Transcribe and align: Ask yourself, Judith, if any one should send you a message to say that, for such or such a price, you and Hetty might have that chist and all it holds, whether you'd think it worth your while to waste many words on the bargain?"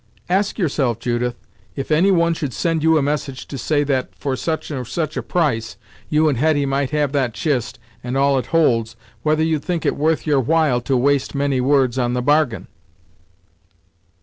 Ask 0.29 0.57
yourself, 0.57 0.97
Judith, 0.97 1.35
if 1.75 1.91
any 1.91 2.09
one 2.09 2.33
should 2.33 2.53
send 2.53 2.81
you 2.81 2.97
a 2.97 3.03
message 3.03 3.45
to 3.45 3.55
say 3.55 3.83
that, 3.83 4.15
for 4.15 4.35
such 4.35 4.71
or 4.71 4.83
such 4.83 5.15
a 5.15 5.21
price, 5.21 5.77
you 6.09 6.27
and 6.27 6.39
Hetty 6.39 6.65
might 6.65 6.89
have 6.89 7.11
that 7.11 7.35
chist 7.35 7.77
and 8.03 8.17
all 8.17 8.39
it 8.39 8.47
holds, 8.47 8.95
whether 9.21 9.43
you'd 9.43 9.63
think 9.63 9.85
it 9.85 9.95
worth 9.95 10.25
your 10.25 10.39
while 10.39 10.81
to 10.81 10.97
waste 10.97 11.35
many 11.35 11.61
words 11.61 11.99
on 11.99 12.13
the 12.15 12.23
bargain?" 12.23 12.65